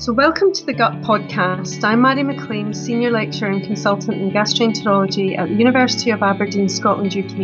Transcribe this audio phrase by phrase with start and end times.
[0.00, 1.84] So, welcome to the Gut Podcast.
[1.84, 7.14] I'm Mairi McLean, Senior Lecturer and Consultant in Gastroenterology at the University of Aberdeen, Scotland,
[7.14, 7.38] UK,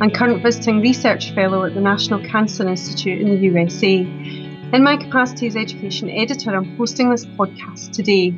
[0.00, 3.96] and current visiting Research Fellow at the National Cancer Institute in the USA.
[3.96, 8.30] In my capacity as Education Editor, I'm hosting this podcast today.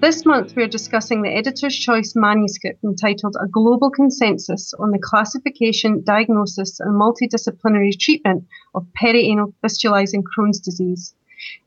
[0.00, 4.98] This month, we are discussing the Editor's Choice manuscript entitled A Global Consensus on the
[4.98, 11.14] Classification, Diagnosis, and Multidisciplinary Treatment of Perianal Fistulizing Crohn's Disease.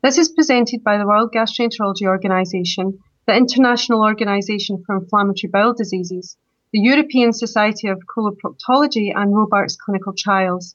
[0.02, 6.36] This is presented by the World Gastroenterology Organization, the International Organization for Inflammatory Bowel Diseases,
[6.72, 10.74] the European Society of Coloproctology, and Robarts Clinical Trials.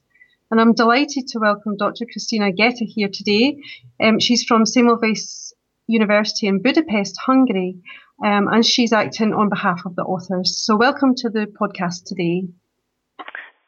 [0.50, 2.06] And I'm delighted to welcome Dr.
[2.06, 3.58] Krisztina Gecse here today.
[4.00, 5.52] Um, she's from Semmelweis
[5.86, 7.76] University in Budapest, Hungary,
[8.24, 10.56] um, and she's acting on behalf of the authors.
[10.58, 12.48] So, welcome to the podcast today.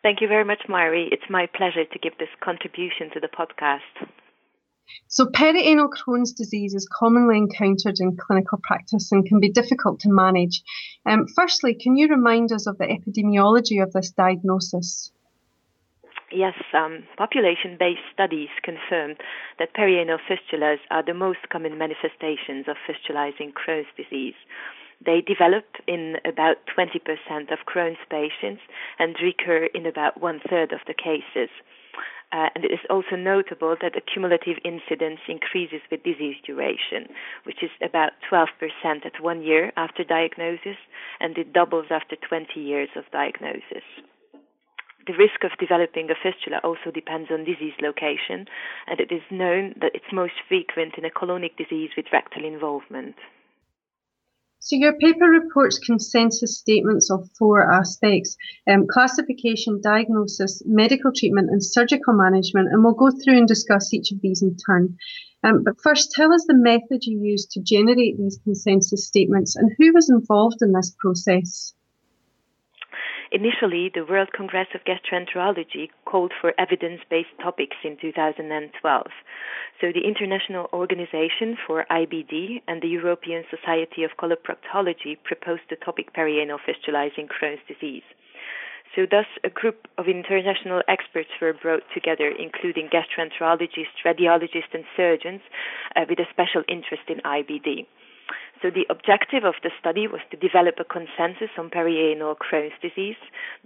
[0.02, 1.08] Thank you very much, Mairi.
[1.12, 4.08] It's my pleasure to give this contribution to the podcast.
[5.08, 10.08] So, perianal Crohn's disease is commonly encountered in clinical practice and can be difficult to
[10.08, 10.62] manage.
[11.04, 15.10] Um, firstly, can you remind us of the epidemiology of this diagnosis?
[16.32, 19.16] Yes, um, population based studies confirm
[19.58, 24.38] that perianal fistulas are the most common manifestations of fistulizing Crohn's disease.
[25.04, 27.00] They develop in about 20%
[27.50, 28.62] of Crohn's patients
[28.98, 31.50] and recur in about one third of the cases.
[32.32, 37.10] Uh, and it is also notable that the cumulative incidence increases with disease duration,
[37.42, 38.46] which is about 12%
[39.04, 40.78] at one year after diagnosis,
[41.18, 43.82] and it doubles after 20 years of diagnosis.
[45.06, 48.46] The risk of developing a fistula also depends on disease location,
[48.86, 53.16] and it is known that it's most frequent in a colonic disease with rectal involvement.
[54.62, 58.36] So your paper reports consensus statements of four aspects,
[58.68, 64.12] um, classification, diagnosis, medical treatment and surgical management, and we'll go through and discuss each
[64.12, 64.98] of these in turn.
[65.42, 69.72] Um, but first, tell us the method you used to generate these consensus statements and
[69.78, 71.72] who was involved in this process.
[73.32, 79.06] Initially, the World Congress of Gastroenterology called for evidence based topics in 2012.
[79.80, 86.12] So, the International Organization for IBD and the European Society of Coloproctology proposed the topic
[86.12, 88.02] perianal fistulizing Crohn's disease.
[88.96, 95.42] So, thus, a group of international experts were brought together, including gastroenterologists, radiologists, and surgeons
[95.94, 97.86] uh, with a special interest in IBD.
[98.62, 103.16] So the objective of the study was to develop a consensus on perianal Crohn's disease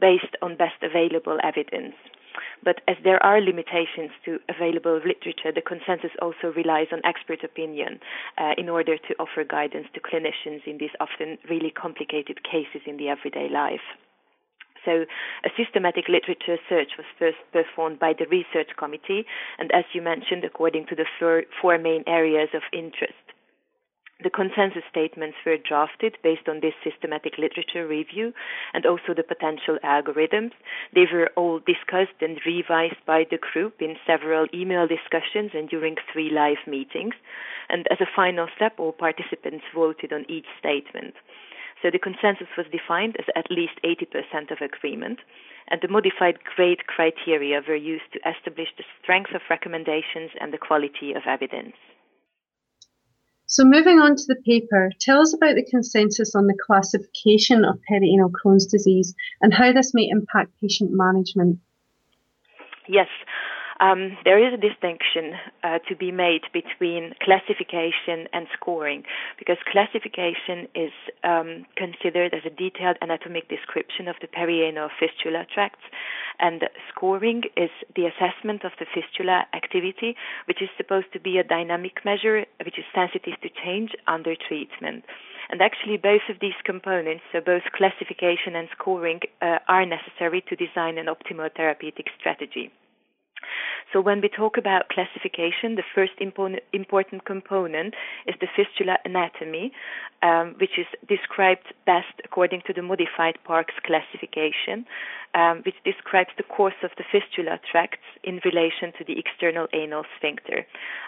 [0.01, 1.95] based on best available evidence.
[2.63, 8.01] But as there are limitations to available literature, the consensus also relies on expert opinion
[8.39, 12.97] uh, in order to offer guidance to clinicians in these often really complicated cases in
[12.97, 13.87] the everyday life.
[14.85, 15.07] So,
[15.45, 19.25] a systematic literature search was first performed by the research committee,
[19.59, 23.34] and as you mentioned, according to the four, four main areas of interest
[24.23, 28.33] the consensus statements were drafted based on this systematic literature review
[28.73, 30.53] and also the potential algorithms.
[30.95, 35.97] They were all discussed and revised by the group in several email discussions and during
[36.13, 37.15] three live meetings.
[37.69, 41.15] And as a final step, all participants voted on each statement.
[41.83, 45.19] So the consensus was defined as at least 80% of agreement,
[45.69, 50.59] and the modified grade criteria were used to establish the strength of recommendations and the
[50.59, 51.75] quality of evidence.
[53.47, 57.79] So moving on to the paper, tell us about the consensus on the classification of
[57.91, 61.59] perianal Crohn's disease and how this may impact patient management.
[62.89, 63.09] Yes,
[63.81, 69.03] um, there is a distinction uh, to be made between classification and scoring
[69.39, 70.93] because classification is
[71.25, 75.85] um, considered as a detailed anatomic description of the perianal fistula tracts,
[76.39, 76.63] and
[76.95, 82.05] scoring is the assessment of the fistula activity, which is supposed to be a dynamic
[82.05, 85.05] measure which is sensitive to change under treatment.
[85.51, 90.57] And actually, both of these components, so both classification and scoring, uh, are necessary to
[90.57, 92.73] design an optimal therapeutic strategy.
[93.93, 97.95] So when we talk about classification, the first important component
[98.27, 99.73] is the fistula anatomy,
[100.23, 104.87] um, which is described best according to the modified Parkes classification,
[105.35, 110.05] um, which describes the course of the fistula tracts in relation to the external anal
[110.17, 110.67] sphincter.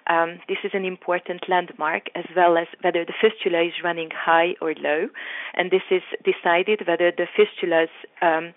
[0.08, 4.54] Um, this is an important landmark as well as whether the fistula is running high
[4.60, 5.08] or low,
[5.54, 7.88] and this is decided whether the fistulas
[8.20, 8.52] um,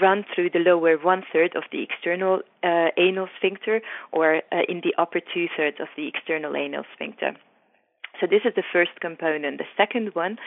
[0.00, 3.80] run through the lower one third of the external uh, anal sphincter
[4.12, 7.34] or uh, in the upper two thirds of the external anal sphincter.
[8.20, 9.58] So this is the first component.
[9.58, 10.38] The second one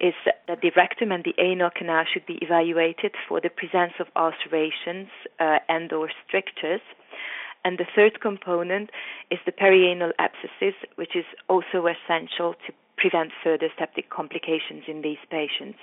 [0.00, 0.14] is
[0.46, 5.08] that the rectum and the anal canal should be evaluated for the presence of ulcerations
[5.40, 6.82] uh, and or strictures
[7.64, 8.90] And the third component
[9.30, 15.18] is the perianal abscesses, which is also essential to prevent further septic complications in these
[15.30, 15.78] patients.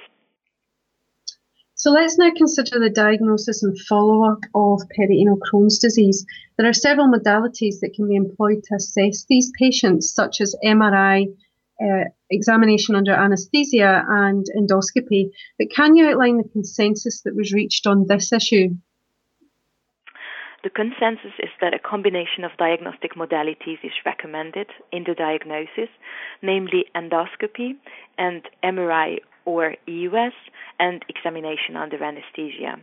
[1.81, 6.27] So let's now consider the diagnosis and follow up of perianal Crohn's disease.
[6.55, 11.25] There are several modalities that can be employed to assess these patients, such as MRI,
[11.83, 15.31] uh, examination under anaesthesia, and endoscopy.
[15.57, 18.75] But can you outline the consensus that was reached on this issue?
[20.63, 25.89] The consensus is that a combination of diagnostic modalities is recommended in the diagnosis,
[26.43, 27.71] namely endoscopy
[28.19, 30.33] and MRI or EUS,
[30.79, 32.79] and examination under anesthesia.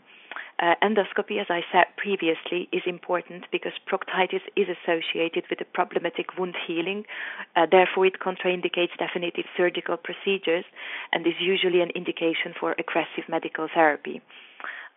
[0.60, 6.36] Uh, endoscopy, as I said previously, is important because proctitis is associated with a problematic
[6.36, 7.04] wound healing.
[7.54, 10.64] Uh, therefore, it contraindicates definitive surgical procedures
[11.12, 14.20] and is usually an indication for aggressive medical therapy.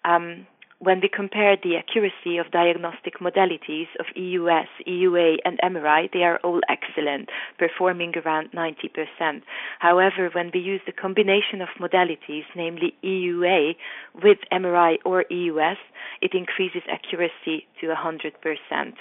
[0.04, 0.48] Um,
[0.82, 6.40] when we compare the accuracy of diagnostic modalities of EUS, EUA, and MRI, they are
[6.44, 7.30] all excellent,
[7.60, 9.44] performing around 90%.
[9.78, 13.76] However, when we use the combination of modalities, namely EUA
[14.24, 15.78] with MRI or EUS,
[16.20, 18.94] it increases accuracy to 100%.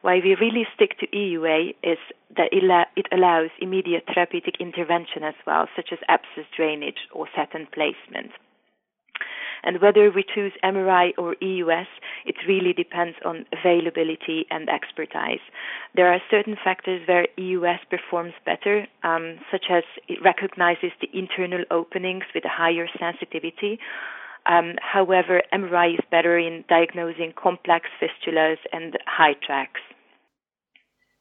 [0.00, 1.98] Why we really stick to EUA is
[2.38, 2.48] that
[2.96, 8.32] it allows immediate therapeutic intervention as well, such as abscess drainage or seton placement.
[9.62, 11.86] And whether we choose MRI or EUS,
[12.24, 15.40] it really depends on availability and expertise.
[15.94, 21.64] There are certain factors where EUS performs better, um, such as it recognizes the internal
[21.70, 23.78] openings with a higher sensitivity.
[24.46, 29.80] Um, however, MRI is better in diagnosing complex fistulas and high tracts.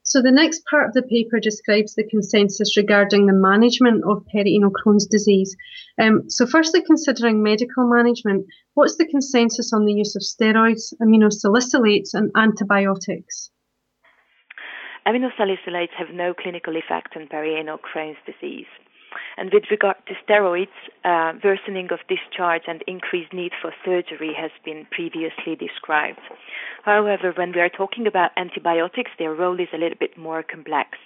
[0.08, 4.72] So the next part of the paper describes the consensus regarding the management of perianal
[4.72, 5.54] Crohn's disease.
[6.02, 12.14] Um, so firstly, considering medical management, what's the consensus on the use of steroids, aminosalicylates
[12.14, 13.52] and antibiotics?
[15.06, 18.68] Aminosalicylates have no clinical effect on perianal Crohn's disease.
[19.38, 20.68] And with regard to steroids,
[21.06, 26.20] uh, worsening of discharge and increased need for surgery has been previously described.
[26.84, 30.98] However, when we are talking about antibiotics, their role is a little bit more complex.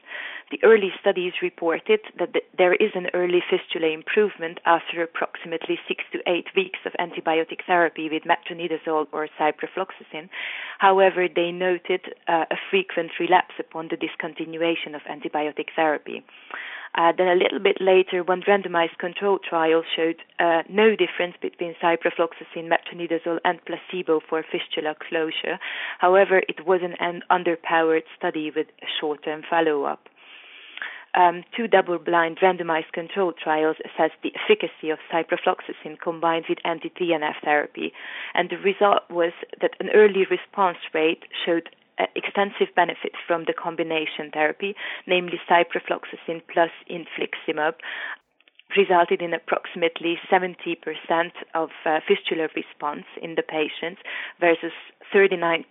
[0.52, 6.04] The early studies reported that the, there is an early fistula improvement after approximately six
[6.12, 10.28] to eight weeks of antibiotic therapy with metronidazole or ciprofloxacin.
[10.80, 16.24] However, they noted uh, a frequent relapse upon the discontinuation of antibiotic therapy.
[16.96, 21.74] Uh, then a little bit later, one randomized controlled trial showed uh, no difference between
[21.82, 25.58] ciprofloxacin, metronidazole, and placebo for fistula closure.
[26.00, 28.68] However, it was an underpowered study with
[29.00, 30.10] short-term follow-up.
[31.14, 37.92] Um, two double-blind randomized controlled trials assessed the efficacy of ciprofloxacin combined with anti-TNF therapy,
[38.34, 41.70] and the result was that an early response rate showed
[42.02, 44.76] Uh, extensive benefits from the combination therapy,
[45.06, 47.74] namely ciprofloxacin plus infliximab,
[48.78, 50.78] resulted in approximately 70%
[51.54, 54.02] of uh, fistula response in the patients
[54.40, 54.72] versus
[55.14, 55.66] 39%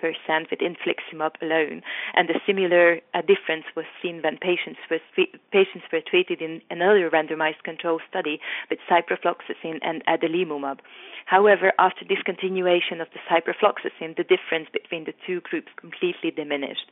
[0.51, 1.83] with infliximab alone.
[2.15, 5.01] And a similar uh, difference was seen when patients were,
[5.51, 10.79] patients were treated in another randomized control study with ciprofloxacin and adalimumab.
[11.27, 16.91] However, after discontinuation of the ciprofloxacin, the difference between the two groups completely diminished.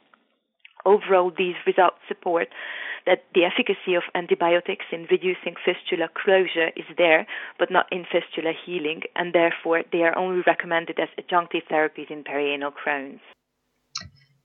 [0.85, 2.49] Overall, these results support
[3.07, 7.27] that the efficacy of antibiotics in reducing fistula closure is there,
[7.59, 12.23] but not in fistula healing, and therefore they are only recommended as adjunctive therapies in
[12.23, 13.21] perianal Crohn's.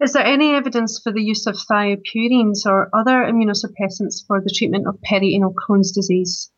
[0.02, 4.88] Is there any evidence for the use of thiopurines or other immunosuppressants for the treatment
[4.88, 6.52] of perianal Crohn's disease?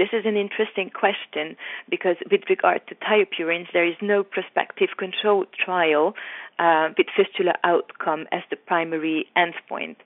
[0.00, 1.56] This is an interesting question
[1.90, 6.14] because, with regard to thiopurines, there is no prospective controlled trial
[6.58, 9.96] uh, with fistula outcome as the primary endpoint.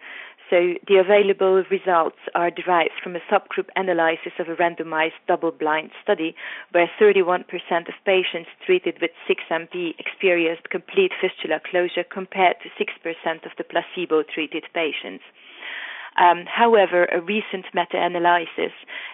[0.51, 6.35] So the available results are derived from a subgroup analysis of a randomized double-blind study
[6.73, 7.45] where 31%
[7.87, 14.65] of patients treated with 6-MP experienced complete fistula closure compared to 6% of the placebo-treated
[14.75, 15.23] patients.
[16.17, 18.73] Um, however, a recent meta analysis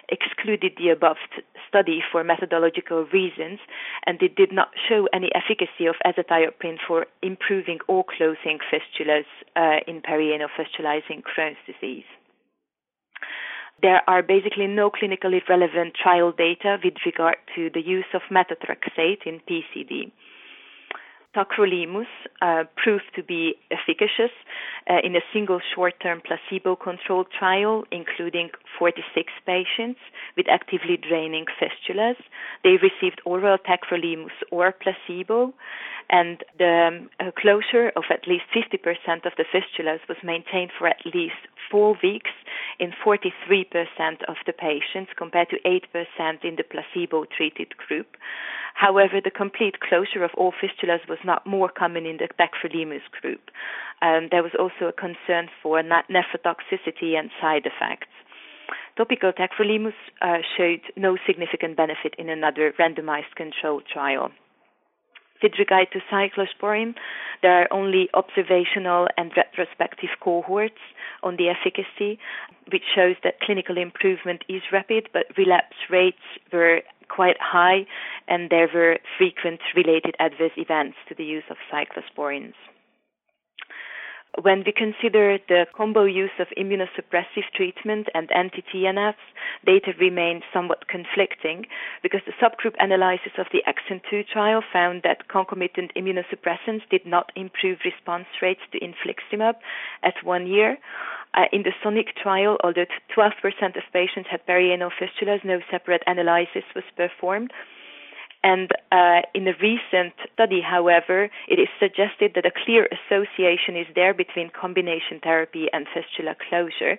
[0.09, 3.59] excluded the above t- study for methodological reasons,
[4.05, 9.79] and it did not show any efficacy of azathioprine for improving or closing fistulas uh,
[9.87, 12.05] in perianal fistulizing Crohn's disease.
[13.81, 19.25] There are basically no clinically relevant trial data with regard to the use of methotrexate
[19.25, 20.11] in PCD.
[21.35, 22.07] Tacrolimus
[22.41, 24.31] uh, proved to be efficacious
[24.89, 29.99] uh, in a single short-term placebo-controlled trial, including 46 patients
[30.35, 32.15] with actively draining fistulas.
[32.63, 35.53] They received oral tacrolimus or placebo,
[36.09, 40.87] and the um, uh, closure of at least 50% of the fistulas was maintained for
[40.87, 42.31] at least four weeks
[42.79, 43.65] in 43%
[44.27, 48.17] of the patients, compared to 8% in the placebo-treated group.
[48.81, 53.51] However, the complete closure of all fistulas was not more common in the tacrolimus group.
[54.01, 58.09] Um, there was also a concern for nephrotoxicity and side effects.
[58.97, 64.31] Topical tacrolimus uh, showed no significant benefit in another randomized controlled trial.
[65.43, 66.95] With regard to cyclosporin,
[67.43, 70.81] there are only observational and retrospective cohorts
[71.21, 72.17] on the efficacy,
[72.71, 76.81] which shows that clinical improvement is rapid, but relapse rates were
[77.13, 77.85] quite high,
[78.27, 82.53] and there were frequent related adverse events to the use of cyclosporins.
[84.39, 89.27] When we consider the combo use of immunosuppressive treatment and anti-TNFs,
[89.65, 91.65] data remained somewhat conflicting
[92.01, 97.79] because the subgroup analysis of the ACCENT-2 trial found that concomitant immunosuppressants did not improve
[97.83, 99.55] response rates to infliximab
[100.01, 100.77] at one year.
[101.33, 102.85] Uh, in the SONIC trial, although
[103.15, 103.31] 12%
[103.77, 107.51] of patients had perianal fistulas, no separate analysis was performed.
[108.43, 113.85] And uh, in a recent study, however, it is suggested that a clear association is
[113.93, 116.97] there between combination therapy and fistula closure.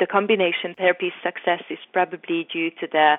[0.00, 3.16] The combination therapy's success is probably due to the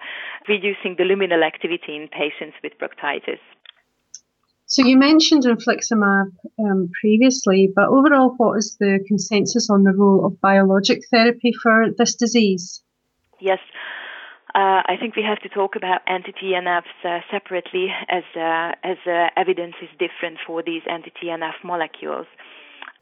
[0.47, 3.41] reducing the luminal activity in patients with proctitis.
[4.73, 10.25] So you mentioned infliximab um, previously, but overall, what is the consensus on the role
[10.25, 12.81] of biologic therapy for this disease?
[13.39, 13.59] Yes.
[14.55, 19.27] Uh, I think we have to talk about anti-TNFs uh, separately, as uh, as uh,
[19.37, 22.25] evidence is different for these anti-TNF molecules.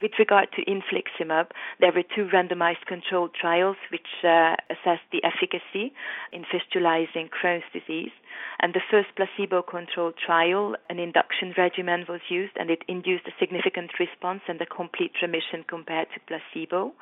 [0.02, 5.94] With regard to infliximab, there were two randomized controlled trials which uh, assessed the efficacy
[6.34, 8.12] in fistulizing Crohn's disease.
[8.60, 13.38] And the first placebo controlled trial, an induction regimen was used, and it induced a
[13.40, 16.94] significant response and a complete remission compared to placebo.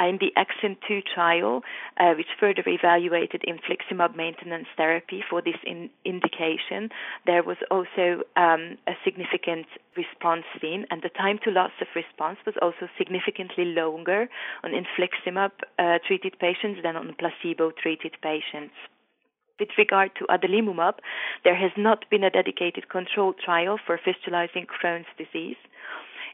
[0.00, 1.62] Uh, in the ACCENT-2 trial,
[1.98, 6.88] uh, which further evaluated infliximab maintenance therapy for this in- indication,
[7.26, 12.38] there was also um, a significant response seen, and the time to loss of response
[12.46, 14.28] was also significantly longer
[14.64, 18.74] on infliximab uh, treated patients than on placebo treated patients.
[19.60, 20.94] With regard to adalimumab,
[21.44, 25.56] there has not been a dedicated controlled trial for fistulizing Crohn's disease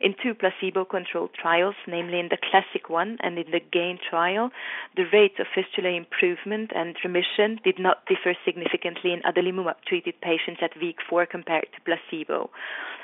[0.01, 4.51] in two placebo controlled trials, namely in the classic one and in the GAIN trial,
[4.97, 10.61] the rate of fistula improvement and remission did not differ significantly in adalimumab treated patients
[10.63, 12.51] at week four compared to placebo.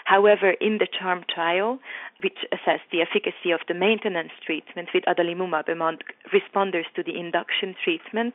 [0.04, 1.78] However, in the CHARM trial,
[2.22, 5.98] which assessed the efficacy of the maintenance treatment with adalimumab among
[6.32, 8.34] responders to the induction treatment,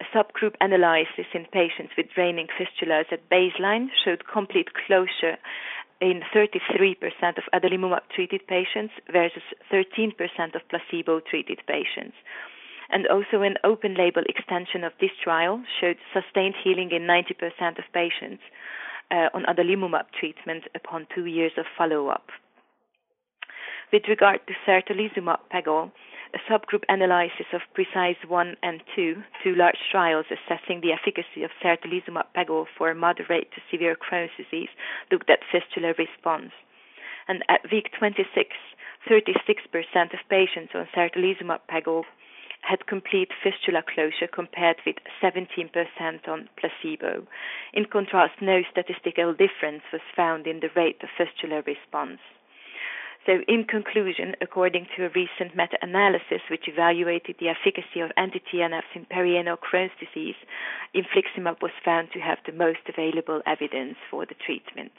[0.00, 5.38] a subgroup analysis in patients with draining fistulas at baseline showed complete closure
[6.00, 6.94] in 33%
[7.38, 10.12] of adalimumab treated patients versus 13%
[10.54, 12.16] of placebo treated patients.
[12.90, 17.84] And also, an open label extension of this trial showed sustained healing in 90% of
[17.92, 18.42] patients
[19.10, 22.28] uh, on adalimumab treatment upon two years of follow up.
[23.92, 25.90] With regard to certolizumab pegol,
[26.34, 32.26] a subgroup analysis of PRECISE-1 and 2, two large trials assessing the efficacy of certolizumab
[32.36, 34.68] pegol for moderate to severe Crohn's disease,
[35.10, 36.52] looked at fistula response.
[37.28, 38.56] And at week 26,
[39.08, 42.04] 36% of patients on certolizumab pegol
[42.62, 45.70] had complete fistula closure compared with 17%
[46.28, 47.26] on placebo.
[47.72, 52.20] In contrast, no statistical difference was found in the rate of fistula response.
[53.28, 58.40] So, in conclusion, according to a recent meta analysis which evaluated the efficacy of anti
[58.40, 60.34] TNFs in perianal Crohn's disease,
[60.96, 64.92] infliximab was found to have the most available evidence for the treatment.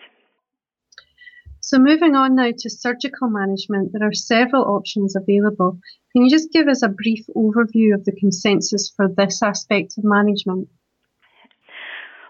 [1.61, 5.79] So, moving on now to surgical management, there are several options available.
[6.13, 10.03] Can you just give us a brief overview of the consensus for this aspect of
[10.03, 10.67] management?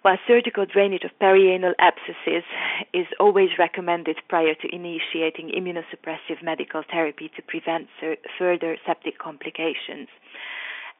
[0.01, 2.45] While surgical drainage of perianal abscesses
[2.93, 7.89] is always recommended prior to initiating immunosuppressive medical therapy to prevent
[8.37, 10.07] further septic complications.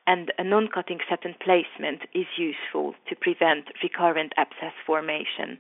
[0.06, 5.60] And a non cutting seton placement is useful to prevent recurrent abscess formation.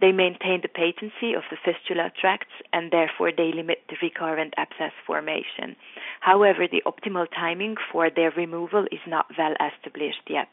[0.00, 4.92] They maintain the patency of the fistula tracts and therefore they limit the recurrent abscess
[5.06, 5.76] formation.
[6.20, 10.48] However, the optimal timing for their removal is not well established yet.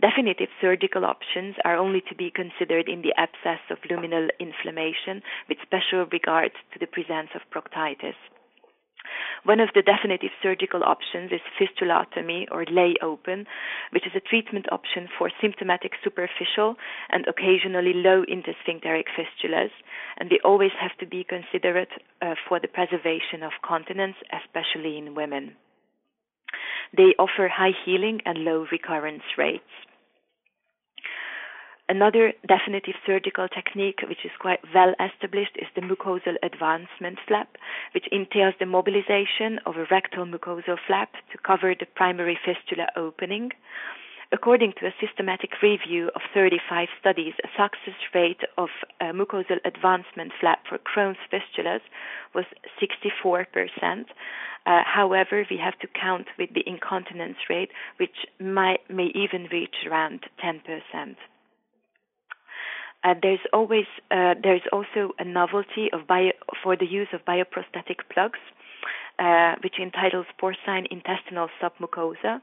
[0.00, 5.58] Definitive surgical options are only to be considered in the absence of luminal inflammation, with
[5.62, 8.16] special regard to the presence of proctitis.
[9.44, 13.46] One of the definitive surgical options is fistulotomy or lay open,
[13.90, 16.76] which is a treatment option for symptomatic superficial
[17.10, 19.70] and occasionally low intersphincteric fistulas,
[20.18, 21.88] and they always have to be considered
[22.20, 25.56] uh, for the preservation of continence, especially in women.
[26.96, 29.64] They offer high healing and low recurrence rates.
[31.88, 37.56] Another definitive surgical technique, which is quite well established, is the mucosal advancement flap,
[37.92, 43.50] which entails the mobilization of a rectal mucosal flap to cover the primary fistula opening.
[44.32, 50.32] According to a systematic review of 35 studies, a success rate of a mucosal advancement
[50.40, 51.82] flap for Crohn's fistulas
[52.34, 52.46] was
[52.80, 54.06] 64%.
[54.64, 59.74] Uh, however, we have to count with the incontinence rate, which might, may even reach
[59.86, 61.16] around 10%.
[63.04, 66.30] Uh, there's always uh, there's also a novelty of bio,
[66.62, 68.38] for the use of bioprosthetic plugs,
[69.18, 72.40] uh, which entitles porcine intestinal submucosa,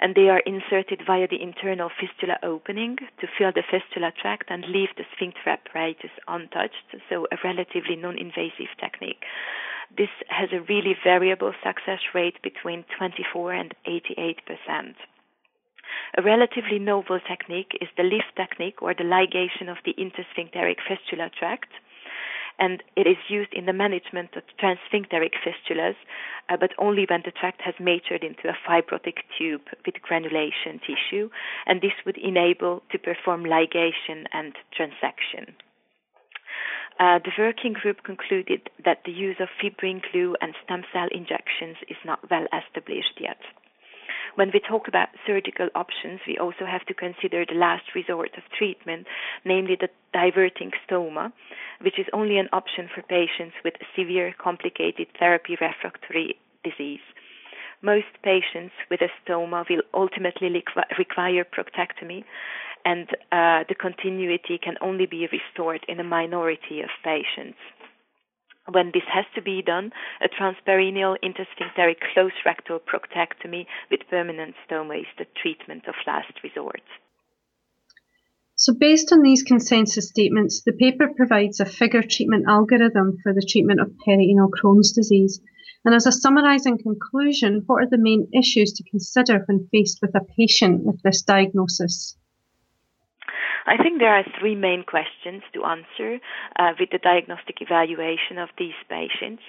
[0.00, 4.64] and they are inserted via the internal fistula opening to fill the fistula tract and
[4.68, 6.94] leave the sphincter apparatus untouched.
[7.08, 9.24] So a relatively non-invasive technique.
[9.96, 14.96] This has a really variable success rate between 24 and 88 percent.
[16.16, 21.30] A relatively novel technique is the lift technique or the ligation of the intersphincteric fistula
[21.30, 21.70] tract.
[22.58, 25.96] And it is used in the management of transsphincteric fistulas,
[26.48, 31.30] uh, but only when the tract has matured into a fibrotic tube with granulation tissue,
[31.66, 35.54] and this would enable to perform ligation and transection.
[37.02, 41.76] Uh, the working group concluded that the use of fibrin glue and stem cell injections
[41.88, 43.38] is not well established yet.
[44.36, 48.44] When we talk about surgical options, we also have to consider the last resort of
[48.56, 49.08] treatment,
[49.44, 51.32] namely the diverting stoma,
[51.80, 57.02] which is only an option for patients with severe complicated therapy refractory disease.
[57.82, 60.62] Most patients with a stoma will ultimately
[60.96, 62.22] require proctectomy,
[62.84, 67.58] and uh, the continuity can only be restored in a minority of patients.
[68.70, 75.00] When this has to be done, a transperineal intersphincteric close rectal proctectomy with permanent stoma
[75.00, 76.82] is the treatment of last resort.
[78.54, 83.44] So, based on these consensus statements, the paper provides a figure treatment algorithm for the
[83.48, 85.40] treatment of perianal Crohn's disease.
[85.84, 90.14] And as a summarising conclusion, what are the main issues to consider when faced with
[90.14, 92.16] a patient with this diagnosis?
[93.66, 96.18] I think there are three main questions to answer
[96.58, 99.42] uh, with the diagnostic evaluation of these patients.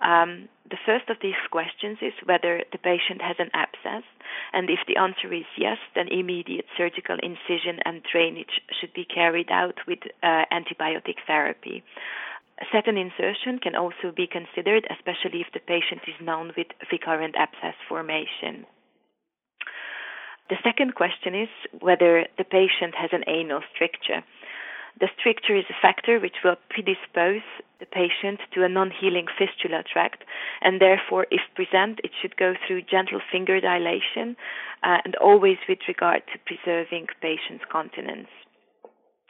[0.00, 4.04] Um, the first of these questions is whether the patient has an abscess,
[4.52, 9.50] and if the answer is yes, then immediate surgical incision and drainage should be carried
[9.50, 11.82] out with uh, antibiotic therapy.
[12.72, 17.74] Seton insertion can also be considered, especially if the patient is known with recurrent abscess
[17.88, 18.64] formation.
[20.48, 21.48] The second question is
[21.80, 24.22] whether the patient has an anal stricture.
[24.98, 27.42] The stricture is a factor which will predispose
[27.80, 30.24] the patient to a non healing fistula tract,
[30.62, 34.36] and therefore, if present, it should go through gentle finger dilation
[34.82, 38.28] uh, and always with regard to preserving patient's continence.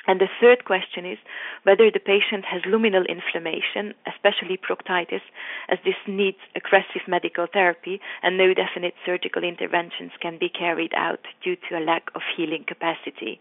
[0.06, 1.18] And the third question is
[1.64, 5.22] whether the patient has luminal inflammation, especially proctitis,
[5.68, 11.20] as this needs aggressive medical therapy and no definite surgical interventions can be carried out
[11.42, 13.40] due to a lack of healing capacity.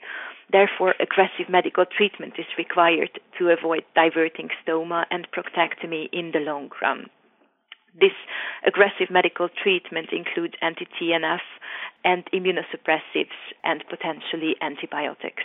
[0.51, 6.71] Therefore, aggressive medical treatment is required to avoid diverting stoma and proctectomy in the long
[6.81, 7.09] run.
[7.99, 8.13] This
[8.65, 11.45] aggressive medical treatment includes anti TNF
[12.03, 15.43] and immunosuppressives and potentially antibiotics.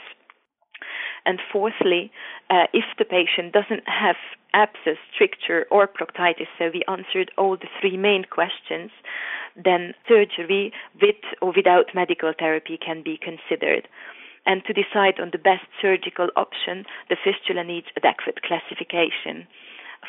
[1.27, 2.11] And fourthly,
[2.49, 4.17] uh, if the patient doesn't have
[4.55, 8.91] abscess, stricture, or proctitis, so we answered all the three main questions,
[9.57, 13.89] then surgery with or without medical therapy can be considered.
[14.47, 19.47] And to decide on the best surgical option, the fistula needs adequate classification.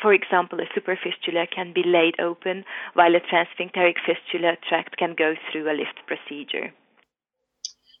[0.00, 5.34] For example, a superfistula can be laid open, while a transsphincteric fistula tract can go
[5.50, 6.72] through a lift procedure.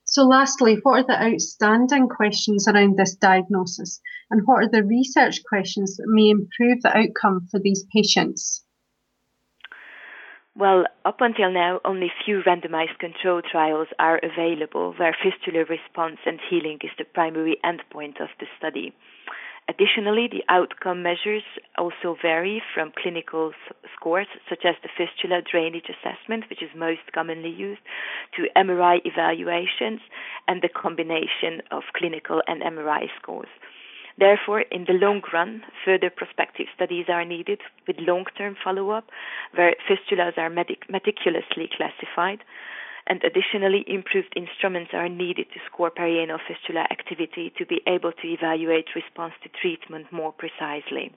[0.04, 5.42] So, lastly, what are the outstanding questions around this diagnosis, and what are the research
[5.44, 8.64] questions that may improve the outcome for these patients?
[10.54, 16.38] Well, up until now, only few randomized control trials are available where fistula response and
[16.50, 18.94] healing is the primary endpoint of the study.
[19.68, 21.44] Additionally, the outcome measures
[21.78, 23.52] also vary from clinical
[23.94, 27.80] scores, such as the fistula drainage assessment, which is most commonly used,
[28.36, 30.00] to MRI evaluations,
[30.48, 33.48] and the combination of clinical and MRI scores.
[34.18, 39.04] Therefore, in the long run, further prospective studies are needed with long term follow up,
[39.54, 42.40] where fistulas are medic- meticulously classified.
[43.06, 48.28] And additionally, improved instruments are needed to score perianal fistula activity to be able to
[48.28, 51.12] evaluate response to treatment more precisely.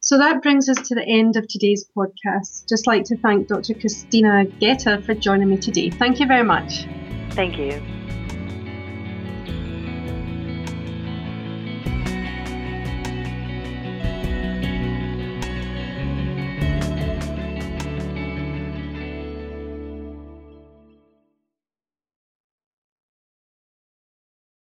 [0.00, 2.68] So that brings us to the end of today's podcast.
[2.68, 3.72] Just like to thank Dr.
[3.72, 5.88] Krisztina Gecse for joining me today.
[5.88, 6.84] Thank you very much.
[7.30, 7.80] Thank you.